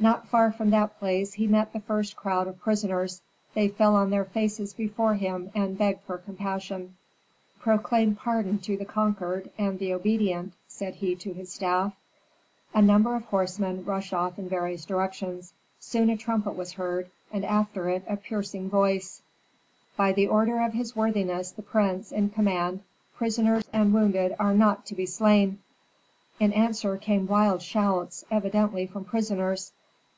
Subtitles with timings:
[0.00, 3.22] Not far from that place he met the first crowd of prisoners.
[3.54, 6.96] They fell on their faces before him and begged for compassion.
[7.60, 11.94] "Proclaim pardon to the conquered and the obedient," said he to his staff.
[12.74, 15.54] A number of horsemen rushed off in various directions.
[15.80, 19.22] Soon a trumpet was heard, and after it a piercing voice,
[19.96, 22.80] "By the order of his worthiness the prince in command,
[23.16, 25.60] prisoners and wounded are not to be slain!"
[26.40, 29.72] In answer came wild shouts, evidently from prisoners.